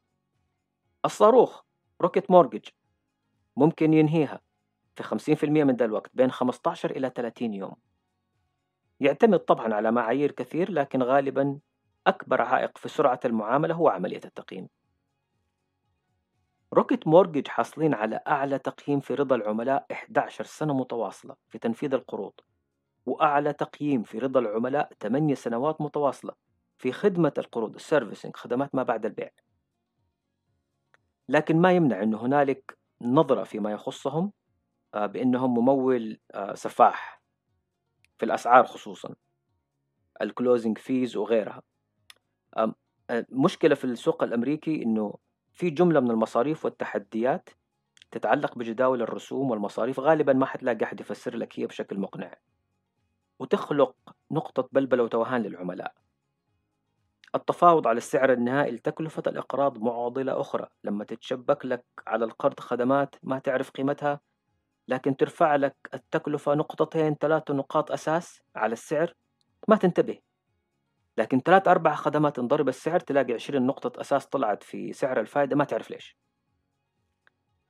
الصاروخ 1.05 1.63
روكيت 2.01 2.31
مورجج 2.31 2.65
ممكن 3.57 3.95
ينهيها 3.95 4.41
في 4.97 5.03
50% 5.03 5.45
من 5.45 5.77
ذا 5.77 5.85
الوقت 5.85 6.11
بين 6.15 6.31
15 6.31 6.91
إلى 6.91 7.13
30 7.17 7.55
يوم. 7.55 7.77
يعتمد 9.01 9.39
طبعا 9.39 9.75
على 9.75 9.91
معايير 9.91 10.33
كثير 10.33 10.71
لكن 10.73 11.03
غالبا 11.03 11.59
أكبر 12.07 12.43
عائق 12.43 12.79
في 12.79 12.89
سرعة 12.89 13.21
المعاملة 13.25 13.75
هو 13.75 13.89
عملية 13.89 14.21
التقييم. 14.25 14.69
روكيت 16.75 17.07
مورجج 17.07 17.49
حاصلين 17.49 17.95
على 17.95 18.21
أعلى 18.29 18.59
تقييم 18.59 19.01
في 19.01 19.15
رضا 19.15 19.37
العملاء 19.37 19.87
11 19.93 20.45
سنة 20.45 20.75
متواصلة 20.75 21.37
في 21.49 21.59
تنفيذ 21.59 21.95
القروض. 21.95 22.33
وأعلى 23.09 23.53
تقييم 23.53 24.03
في 24.03 24.19
رضا 24.19 24.41
العملاء 24.41 24.93
8 25.01 25.35
سنوات 25.35 25.81
متواصلة 25.81 26.33
في 26.79 26.93
خدمة 26.93 27.33
القروض 27.39 27.75
ال 27.75 27.81
servicing 27.81 28.37
خدمات 28.37 28.75
ما 28.75 28.83
بعد 28.83 29.07
البيع. 29.07 29.31
لكن 31.29 31.61
ما 31.61 31.73
يمنع 31.73 32.03
أن 32.03 32.15
هنالك 32.15 32.79
نظرة 33.03 33.45
فيما 33.45 33.73
يخصهم 33.73 34.33
آه، 34.95 35.07
بأنهم 35.07 35.55
ممول 35.55 36.19
آه، 36.35 36.55
سفاح 36.55 37.23
في 38.19 38.25
الأسعار 38.25 38.65
خصوصا 38.65 39.15
ال 40.23 40.30
closing 40.30 40.79
fees 40.79 41.17
وغيرها. 41.17 41.63
المشكلة 43.11 43.75
في 43.75 43.85
السوق 43.85 44.23
الأمريكي 44.23 44.83
إنه 44.83 45.15
في 45.53 45.71
جملة 45.71 46.01
من 46.01 46.11
المصاريف 46.11 46.65
والتحديات 46.65 47.49
تتعلق 48.11 48.59
بجداول 48.59 49.03
الرسوم 49.03 49.51
والمصاريف 49.51 50.01
غالبا 50.01 50.33
ما 50.33 50.47
حتلاقي 50.47 50.85
أحد 50.85 51.01
يفسر 51.01 51.37
لك 51.37 51.61
هي 51.61 51.67
بشكل 51.67 51.99
مقنع. 51.99 52.35
وتخلق 53.39 53.95
نقطة 54.31 54.69
بلبلة 54.73 55.03
وتوهان 55.03 55.43
للعملاء. 55.43 55.95
التفاوض 57.35 57.87
على 57.87 57.99
السعر 57.99 58.33
النهائي 58.33 58.71
لتكلفة 58.71 59.23
الإقراض 59.27 59.79
معضلة 59.79 60.41
أخرى. 60.41 60.69
لما 60.85 61.05
تتشبك 61.05 61.67
لك 61.67 61.85
على 62.07 62.25
القرض 62.25 62.61
خدمات 62.61 63.15
ما 63.23 63.39
تعرف 63.39 63.71
قيمتها 63.71 64.21
لكن 64.89 65.17
ترفع 65.17 65.57
لك 65.57 65.77
التكلفة 65.95 66.55
نقطتين 66.55 67.15
ثلاثة 67.15 67.55
نقاط 67.55 67.93
أساس 67.93 68.43
على 68.57 68.73
السعر 68.73 69.15
ما 69.69 69.77
تنتبه. 69.77 70.19
لكن 71.19 71.41
ثلاث 71.41 71.69
أربع 71.69 71.95
خدمات 71.95 72.39
انضرب 72.39 72.69
السعر 72.69 73.01
تلاقي 73.01 73.33
عشرين 73.35 73.67
نقطة 73.67 74.01
أساس 74.01 74.27
طلعت 74.27 74.63
في 74.63 74.93
سعر 74.93 75.21
الفائدة 75.21 75.57
ما 75.57 75.65
تعرف 75.65 75.91
ليش. 75.91 76.17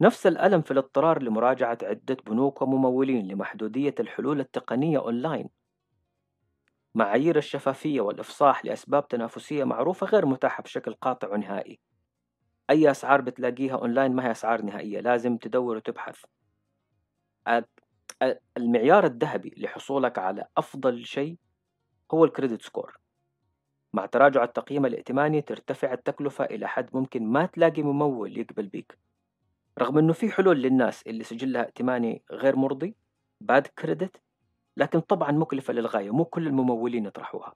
نفس 0.01 0.27
الألم 0.27 0.63
في 0.63 0.71
الاضطرار 0.71 1.23
لمراجعة 1.23 1.79
عدة 1.83 2.17
بنوك 2.27 2.63
وممولين 2.63 3.29
لمحدودية 3.29 3.95
الحلول 4.01 4.41
التقنية 4.41 4.99
أونلاين. 4.99 5.49
معايير 6.99 7.39
الشفافية 7.39 8.01
والإفصاح 8.01 8.65
لأسباب 8.65 9.09
تنافسية 9.09 9.65
معروفة 9.65 10.07
غير 10.07 10.27
متاحة 10.27 10.63
بشكل 10.63 10.95
قاطع 10.95 11.33
ونهائي. 11.33 11.79
أي 12.71 12.91
أسعار 12.91 13.21
بتلاقيها 13.21 13.75
أونلاين 13.77 14.13
ما 14.13 14.27
هي 14.27 14.31
أسعار 14.31 14.63
نهائية 14.63 15.01
لازم 15.01 15.37
تدور 15.37 15.77
وتبحث. 15.77 16.25
المعيار 18.57 19.05
الذهبي 19.05 19.55
لحصولك 19.57 20.19
على 20.19 20.47
أفضل 20.57 21.05
شيء 21.05 21.37
هو 22.15 22.25
ال 22.25 22.30
credit 22.30 22.63
score. 22.63 22.99
مع 23.93 24.07
تراجع 24.07 24.45
التقييم 24.45 24.87
الائتماني 24.87 25.43
ترتفع 25.43 25.93
التكلفة 25.93 26.45
إلى 26.45 26.69
حد 26.69 26.97
ممكن 26.97 27.27
ما 27.27 27.47
تلاقي 27.47 27.83
ممول 27.83 28.39
يقبل 28.39 28.67
بيك. 28.67 28.99
رغم 29.79 29.99
أنه 29.99 30.13
في 30.13 30.31
حلول 30.31 30.63
للناس 30.63 31.03
اللي 31.03 31.25
سجلها 31.25 31.63
ائتماني 31.63 32.23
غير 32.31 32.57
مرضي 32.57 32.97
bad 33.41 33.67
credit 33.67 34.21
لكن 34.79 35.01
طبعا 35.01 35.33
مكلفة 35.33 35.73
للغاية 35.73 36.11
مو 36.11 36.25
كل 36.25 36.47
الممولين 36.47 37.07
يطرحوها. 37.07 37.55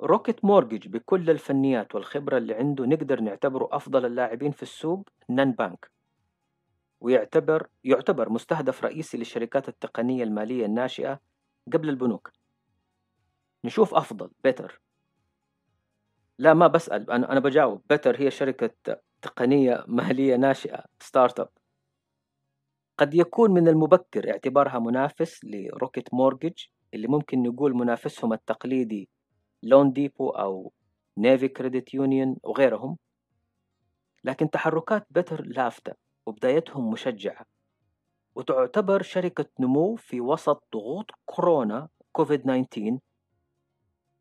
روكيت 0.00 0.44
مورجج 0.44 0.88
بكل 0.88 1.30
الفنيات 1.30 1.94
والخبرة 1.94 2.38
اللي 2.38 2.54
عنده 2.54 2.86
نقدر 2.86 3.20
نعتبره 3.20 3.68
أفضل 3.72 4.06
اللاعبين 4.06 4.50
في 4.50 4.62
السوق 4.62 5.08
non-bank. 5.28 5.90
ويعتبر 7.00 7.68
يعتبر 7.84 8.28
مستهدف 8.28 8.84
رئيسي 8.84 9.18
للشركات 9.18 9.68
التقنية 9.68 10.24
المالية 10.24 10.66
الناشئة 10.66 11.20
قبل 11.72 11.88
البنوك. 11.88 12.32
نشوف 13.64 13.94
أفضل 13.94 14.30
better. 14.44 14.80
لا 16.38 16.54
ما 16.54 16.66
بسأل 16.66 17.10
أنا 17.10 17.32
أنا 17.32 17.40
بجاوب. 17.40 17.82
بيتر 17.90 18.20
هي 18.20 18.30
شركة 18.30 18.70
تقنية 19.22 19.84
مالية 19.88 20.36
ناشئة 20.36 20.84
startup. 21.00 21.63
قد 22.98 23.14
يكون 23.14 23.50
من 23.50 23.68
المبكر 23.68 24.30
اعتبارها 24.30 24.78
منافس 24.78 25.44
لروكيت 25.44 26.14
مورجج 26.14 26.64
اللي 26.94 27.08
ممكن 27.08 27.42
نقول 27.42 27.74
منافسهم 27.74 28.32
التقليدي 28.32 29.08
لون 29.62 29.92
ديبو 29.92 30.30
أو 30.30 30.72
نيفي 31.18 31.48
كريدت 31.48 31.94
يونيون 31.94 32.36
وغيرهم. 32.42 32.96
لكن 34.24 34.50
تحركات 34.50 35.06
بتر 35.10 35.44
لافتة 35.46 35.92
وبدايتهم 36.26 36.90
مشجعة 36.90 37.46
وتعتبر 38.34 39.02
شركة 39.02 39.46
نمو 39.60 39.96
في 39.96 40.20
وسط 40.20 40.64
ضغوط 40.72 41.10
كورونا 41.26 41.88
كوفيد 42.12 42.40
19 42.40 42.98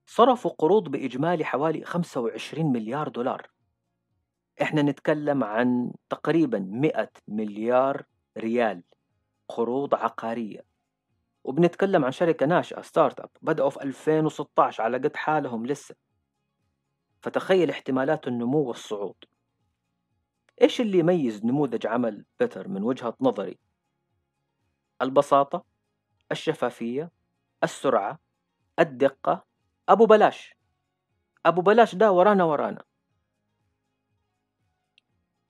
صرفوا 0.05 0.51
قروض 0.51 0.89
بإجمالي 0.89 1.45
حوالي 1.45 1.85
25 1.85 2.71
مليار 2.71 3.07
دولار. 3.09 3.47
إحنا 4.61 4.81
نتكلم 4.81 5.43
عن 5.43 5.91
تقريبا 6.09 6.59
100 6.59 7.09
مليار 7.27 8.05
ريال 8.37 8.83
قروض 9.49 9.95
عقارية. 9.95 10.65
وبنتكلم 11.43 12.05
عن 12.05 12.11
شركة 12.11 12.45
ناشئة 12.45 12.81
startup 12.81 13.29
بدأوا 13.41 13.69
في 13.69 13.83
2016 13.83 14.83
على 14.83 14.97
قد 14.97 15.15
حالهم 15.15 15.65
لسه. 15.65 15.95
فتخيل 17.21 17.69
احتمالات 17.69 18.27
النمو 18.27 18.63
والصعود. 18.67 19.15
إيش 20.61 20.81
اللي 20.81 20.99
يميز 20.99 21.45
نموذج 21.45 21.87
عمل 21.87 22.25
بيتر 22.39 22.67
من 22.67 22.83
وجهة 22.83 23.15
نظري؟ 23.21 23.59
البساطة 25.01 25.65
الشفافية 26.31 27.11
السرعة 27.63 28.19
الدقة. 28.79 29.45
أبو 29.89 30.05
بلاش. 30.05 30.55
أبو 31.45 31.61
بلاش 31.61 31.95
ده 31.95 32.11
ورانا 32.11 32.43
ورانا. 32.43 32.83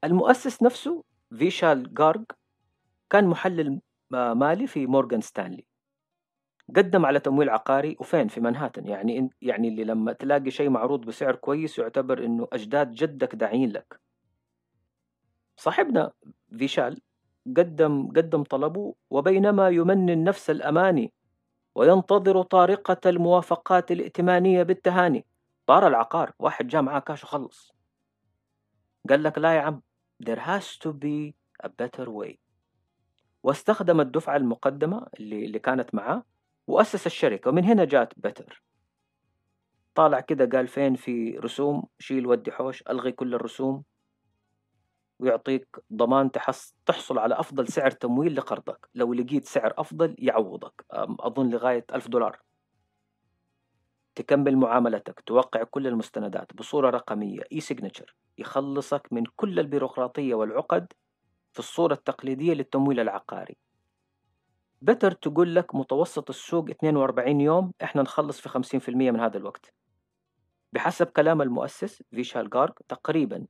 المؤسس 0.03 0.63
نفسه 0.63 1.03
فيشال 1.37 1.93
جارج 1.93 2.25
كان 3.13 3.27
محلل 3.27 3.81
مالي 4.11 4.67
في 4.67 4.87
مورغان 4.87 5.21
ستانلي. 5.21 5.65
قدم 6.75 7.05
على 7.05 7.19
تمويل 7.19 7.49
عقاري 7.49 7.97
وفين؟ 7.99 8.27
في 8.27 8.41
منهاتن 8.41 8.87
يعني 8.87 9.29
يعني 9.41 9.67
اللي 9.67 9.83
لما 9.83 10.13
تلاقي 10.13 10.51
شيء 10.51 10.69
معروض 10.69 11.05
بسعر 11.05 11.35
كويس 11.35 11.79
يعتبر 11.79 12.25
إنه 12.25 12.47
أجداد 12.53 12.91
جدك 12.91 13.35
داعين 13.35 13.71
لك. 13.71 14.01
صاحبنا 15.57 16.11
فيشال 16.57 17.01
قدم 17.57 18.07
قدم 18.07 18.43
طلبه 18.43 18.95
وبينما 19.09 19.69
يمنن 19.69 20.23
نفس 20.23 20.49
الأماني 20.49 21.13
وينتظر 21.75 22.41
طارقة 22.41 23.09
الموافقات 23.09 23.91
الائتمانية 23.91 24.63
بالتهاني. 24.63 25.25
طار 25.65 25.87
العقار. 25.87 26.33
واحد 26.39 26.67
جاء 26.67 26.81
معاه 26.81 26.99
كاش 26.99 27.23
وخلص. 27.23 27.73
قال 29.09 29.23
لك 29.23 29.37
لا 29.37 29.55
يا 29.55 29.61
عم. 29.61 29.81
There 30.25 30.39
has 30.39 30.77
to 30.83 30.93
be 30.93 31.33
a 31.63 31.69
better 31.69 32.09
way. 32.09 32.42
واستخدم 33.43 34.01
الدفعة 34.01 34.35
المقدمة 34.37 35.07
اللي, 35.19 35.45
اللي 35.45 35.59
كانت 35.59 35.95
معاه 35.95 36.23
وأسس 36.67 37.05
الشركة 37.05 37.49
ومن 37.49 37.65
هنا 37.65 37.85
جات 37.85 38.13
بتر 38.17 38.63
طالع 39.95 40.19
كده 40.19 40.57
قال 40.57 40.67
فين 40.67 40.95
في 40.95 41.37
رسوم؟ 41.37 41.83
شيل 41.99 42.27
ودي 42.27 42.51
حوش 42.51 42.83
ألغي 42.89 43.11
كل 43.11 43.33
الرسوم. 43.33 43.83
ويعطيك 45.19 45.67
ضمان 45.93 46.31
تحص 46.31 46.75
تحصل 46.85 47.17
على 47.17 47.39
أفضل 47.39 47.67
سعر 47.67 47.91
تمويل 47.91 48.35
لقرضك. 48.35 48.89
لو 48.95 49.13
لقيت 49.13 49.45
سعر 49.45 49.73
أفضل 49.77 50.15
يعوضك 50.19 50.85
أظن 51.19 51.49
لغاية 51.49 51.85
ألف 51.93 52.07
دولار. 52.07 52.39
تكمل 54.15 54.57
معاملتك 54.57 55.19
توقع 55.19 55.63
كل 55.63 55.87
المستندات 55.87 56.53
بصورة 56.55 56.89
رقمية 56.89 57.41
اي 57.51 57.59
سيجنتشر 57.59 58.15
يخلصك 58.37 59.07
من 59.11 59.23
كل 59.35 59.59
البيروقراطية 59.59 60.35
والعقد 60.35 60.93
في 61.53 61.59
الصورة 61.59 61.93
التقليدية 61.93 62.53
للتمويل 62.53 62.99
العقاري. 62.99 63.57
بتر 64.81 65.11
تقول 65.11 65.55
لك 65.55 65.75
متوسط 65.75 66.29
السوق 66.29 66.69
42 66.69 67.41
يوم 67.41 67.73
إحنا 67.83 68.01
نخلص 68.01 68.41
في 68.41 68.49
50% 68.49 68.89
من 69.11 69.19
هذا 69.19 69.37
الوقت. 69.37 69.73
بحسب 70.73 71.07
كلام 71.07 71.41
المؤسس 71.41 72.03
فيشال 72.11 72.49
جارك 72.49 72.79
تقريبا 72.87 73.45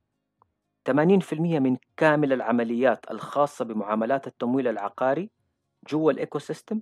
80% 0.90 1.58
من 1.58 1.76
كامل 1.96 2.32
العمليات 2.32 3.10
الخاصة 3.10 3.64
بمعاملات 3.64 4.26
التمويل 4.26 4.68
العقاري 4.68 5.30
جوا 5.88 6.12
ال 6.12 6.38
ecosystem 6.38 6.80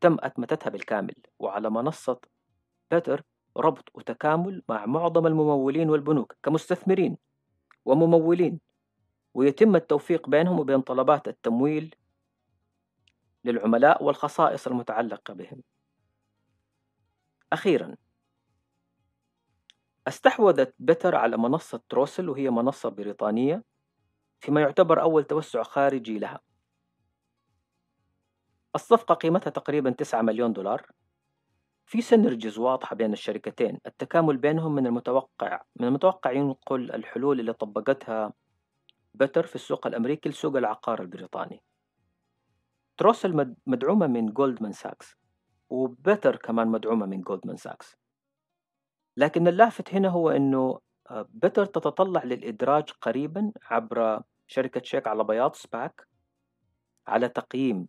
تم 0.00 0.16
أتمتتها 0.20 0.70
بالكامل. 0.70 1.14
وعلى 1.38 1.70
منصة 1.70 2.20
بتر 2.90 3.22
ربط 3.56 3.90
وتكامل 3.94 4.62
مع 4.68 4.86
معظم 4.86 5.26
الممولين 5.26 5.90
والبنوك 5.90 6.36
كمستثمرين 6.42 7.16
وممولين. 7.84 8.60
ويتم 9.34 9.76
التوفيق 9.76 10.28
بينهم 10.28 10.60
وبين 10.60 10.80
طلبات 10.80 11.28
التمويل 11.28 11.94
للعملاء 13.44 14.04
والخصائص 14.04 14.66
المتعلقة 14.66 15.34
بهم. 15.34 15.62
أخيرا 17.52 17.96
استحوذت 20.08 20.74
بتر 20.78 21.14
على 21.14 21.36
منصة 21.36 21.80
تروسل 21.88 22.28
وهي 22.28 22.50
منصة 22.50 22.88
بريطانية 22.88 23.64
فيما 24.40 24.60
يعتبر 24.60 25.02
أول 25.02 25.24
توسع 25.24 25.62
خارجي 25.62 26.18
لها. 26.18 26.40
الصفقة 28.74 29.14
قيمتها 29.14 29.50
تقريبا 29.50 29.90
9 29.90 30.22
مليون 30.22 30.52
دولار 30.52 30.86
في 31.86 32.02
سينرجيز 32.02 32.58
واضحة 32.58 32.96
بين 32.96 33.12
الشركتين 33.12 33.80
التكامل 33.86 34.36
بينهم 34.36 34.74
من 34.74 34.86
المتوقع 34.86 35.62
من 35.76 35.86
المتوقع 35.86 36.32
ينقل 36.32 36.92
الحلول 36.94 37.40
اللي 37.40 37.52
طبقتها 37.52 38.32
بتر 39.14 39.46
في 39.46 39.54
السوق 39.54 39.86
الأمريكي 39.86 40.28
لسوق 40.28 40.56
العقار 40.56 41.02
البريطاني. 41.02 41.62
Trussle 42.96 43.54
مدعومة 43.66 44.06
من 44.06 44.26
Goldman 44.26 44.72
Sachs 44.72 45.16
و 45.70 45.79
Better 45.79 46.36
كمان 46.36 46.68
مدعومة 46.68 47.06
من 47.06 47.20
Goldman 47.20 47.56
Sachs. 47.56 47.96
لكن 49.16 49.48
اللافت 49.48 49.94
هنا 49.94 50.08
هو 50.08 50.30
أنه 50.30 50.80
Better 51.12 51.64
تتطلع 51.64 52.24
للإدراج 52.24 52.90
قريبا 52.90 53.52
عبر 53.62 54.22
شركة 54.46 54.82
شيك 54.84 55.06
على 55.06 55.24
بياض 55.24 55.54
SPAC 55.54 56.08
على 57.06 57.28
تقييم 57.28 57.88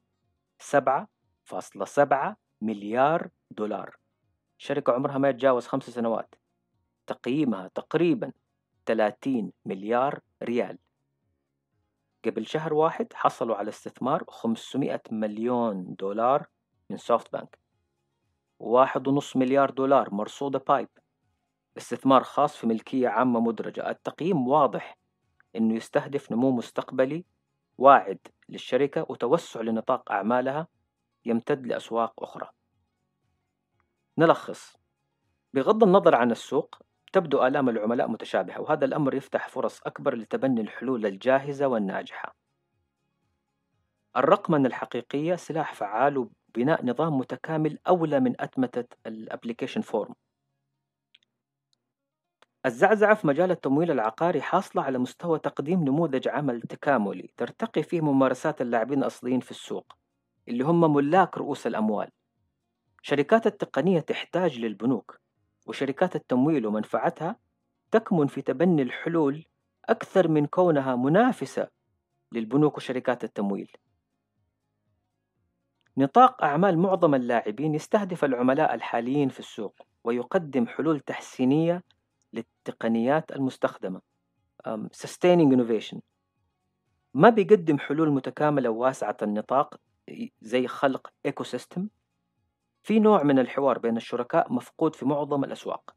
سبعة 0.59 1.07
فاصلة 1.45 1.85
سبعة 1.85 2.37
مليار 2.61 3.29
دولار. 3.51 3.97
شركة 4.57 4.93
عمرها 4.93 5.17
ما 5.17 5.29
يتجاوز 5.29 5.67
خمس 5.67 5.89
سنوات. 5.89 6.35
تقييمها 7.07 7.67
تقريبا 7.67 8.31
30 8.85 9.51
مليار 9.65 10.19
ريال. 10.43 10.77
قبل 12.25 12.45
شهر 12.45 12.73
واحد 12.73 13.13
حصلوا 13.13 13.55
على 13.55 13.69
استثمار 13.69 14.23
500 14.27 15.01
مليون 15.11 15.95
دولار 15.95 16.47
من 16.89 16.97
SoftBank. 16.97 17.59
واحد 18.59 19.07
ونص 19.07 19.35
مليار 19.35 19.69
دولار 19.69 20.13
مرصودة 20.13 20.59
PIPE. 20.59 20.89
استثمار 21.77 22.23
خاص 22.23 22.55
في 22.57 22.67
ملكية 22.67 23.07
عامة 23.07 23.39
مدرجة. 23.39 23.89
التقييم 23.89 24.47
واضح 24.47 24.97
أنه 25.55 25.75
يستهدف 25.75 26.31
نمو 26.31 26.51
مستقبلي 26.51 27.25
واعد 27.77 28.19
للشركة 28.49 29.05
وتوسع 29.09 29.61
لنطاق 29.61 30.11
أعمالها 30.11 30.67
يمتد 31.25 31.67
لأسواق 31.67 32.23
أخرى. 32.23 32.49
نلخص. 34.17 34.77
بغض 35.53 35.83
النظر 35.83 36.15
عن 36.15 36.31
السوق 36.31 36.79
تبدو 37.15 37.47
آلام 37.47 37.69
العملاء 37.69 38.07
متشابهة 38.07 38.61
وهذا 38.61 38.85
الأمر 38.85 39.15
يفتح 39.15 39.49
فرص 39.49 39.81
أكبر 39.81 40.15
لتبني 40.15 40.61
الحلول 40.61 41.05
الجاهزة 41.05 41.67
والناجحة. 41.67 42.35
الرقمنة 44.17 44.67
الحقيقية 44.67 45.35
سلاح 45.35 45.73
فعال 45.73 46.17
وبناء 46.17 46.85
نظام 46.85 47.17
متكامل 47.17 47.79
أولى 47.87 48.19
من 48.19 48.41
أتمتة 48.41 48.97
ال 49.05 49.12
application 49.12 49.81
form. 49.81 50.15
الزعزعة 52.65 53.15
في 53.15 53.27
مجال 53.27 53.51
التمويل 53.51 53.91
العقاري 53.91 54.41
حاصلة 54.41 54.83
على 54.83 54.97
مستوى 54.97 55.39
تقديم 55.39 55.83
نموذج 55.83 56.27
عمل 56.27 56.61
تكاملي 56.61 57.29
ترتقي 57.37 57.83
فيه 57.83 58.01
ممارسات 58.01 58.61
اللاعبين 58.61 58.99
الأصليين 58.99 59.39
في 59.39 59.51
السوق 59.51 59.93
اللي 60.47 60.63
هم 60.63 60.93
ملاك 60.93 61.37
رؤوس 61.37 61.67
الأموال. 61.67 62.09
شركات 63.01 63.47
التقنية 63.47 63.99
تحتاج 63.99 64.59
للبنوك. 64.59 65.24
وشركات 65.65 66.15
التمويل 66.15 66.67
ومنفعتها 66.67 67.35
تكمن 67.91 68.27
في 68.27 68.41
تبني 68.41 68.81
الحلول 68.81 69.45
أكثر 69.89 70.27
من 70.27 70.45
كونها 70.45 70.95
منافسة 70.95 71.67
للبنوك 72.31 72.77
وشركات 72.77 73.23
التمويل. 73.23 73.71
نطاق 75.97 76.43
أعمال 76.43 76.77
معظم 76.77 77.15
اللاعبين 77.15 77.75
يستهدف 77.75 78.25
العملاء 78.25 78.73
الحاليين 78.73 79.29
في 79.29 79.39
السوق 79.39 79.81
ويقدم 80.03 80.67
حلول 80.67 80.99
تحسينية 80.99 81.83
للتقنيات 82.33 83.31
المستخدمة. 83.31 84.01
Sustaining 84.67 85.51
Innovation. 85.53 85.99
ما 87.13 87.29
بيقدم 87.29 87.77
حلول 87.77 88.09
متكاملة 88.09 88.69
وواسعة 88.69 89.17
النطاق 89.21 89.79
زي 90.41 90.67
خلق 90.67 91.09
ecosystem 91.25 91.87
في 92.85 92.99
نوع 92.99 93.23
من 93.23 93.39
الحوار 93.39 93.79
بين 93.79 93.97
الشركاء 93.97 94.53
مفقود 94.53 94.95
في 94.95 95.05
معظم 95.05 95.43
الأسواق. 95.43 95.95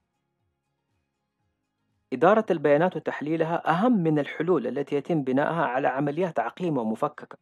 إدارة 2.13 2.47
البيانات 2.51 2.97
وتحليلها 2.97 3.71
أهم 3.71 3.93
من 3.93 4.19
الحلول 4.19 4.67
التي 4.67 4.97
يتم 4.97 5.23
بناءها 5.23 5.67
على 5.67 5.89
عمليات 5.89 6.39
عقيمة 6.39 6.81
ومفككة. 6.81 7.39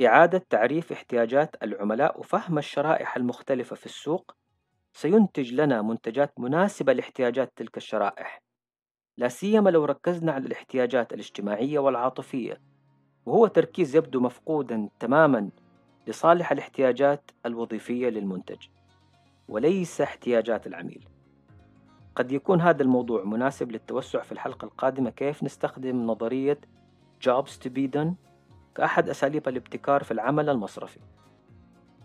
إعادة 0.00 0.46
تعريف 0.50 0.92
احتياجات 0.92 1.62
العملاء 1.62 2.20
وفهم 2.20 2.58
الشرائح 2.58 3.16
المختلفة 3.16 3.76
في 3.76 3.86
السوق 3.86 4.36
سينتج 4.92 5.54
لنا 5.54 5.82
منتجات 5.82 6.40
مناسبة 6.40 6.92
لاحتياجات 6.92 7.52
تلك 7.56 7.76
الشرائح 7.76 8.42
لا 9.16 9.28
سيما 9.28 9.70
لو 9.70 9.84
ركزنا 9.84 10.32
على 10.32 10.46
الاحتياجات 10.46 11.12
الاجتماعية 11.12 11.78
والعاطفية 11.78 12.60
وهو 13.26 13.46
تركيز 13.46 13.96
يبدو 13.96 14.20
مفقودا 14.20 14.88
تماما 15.00 15.50
لصالح 16.06 16.52
الاحتياجات 16.52 17.30
الوظيفية 17.46 18.08
للمنتج 18.08 18.66
وليس 19.48 20.00
احتياجات 20.00 20.66
العميل. 20.66 21.08
قد 22.16 22.32
يكون 22.32 22.60
هذا 22.60 22.82
الموضوع 22.82 23.24
مناسب 23.24 23.72
للتوسع 23.72 24.22
في 24.22 24.32
الحلقة 24.32 24.64
القادمة 24.64 25.10
كيف 25.10 25.42
نستخدم 25.42 26.06
نظرية 26.06 26.60
Jobs 27.26 27.50
to 27.64 27.68
be 27.68 27.88
done 27.96 28.08
كأحد 28.74 29.08
أساليب 29.08 29.48
الابتكار 29.48 30.04
في 30.04 30.10
العمل 30.10 30.48
المصرفي. 30.48 31.00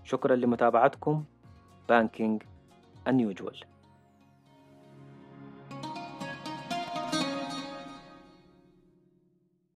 شكرا 0.04 0.36
لمتابعتكم. 0.36 1.24
Banking 1.92 2.40
Unusual 3.10 3.71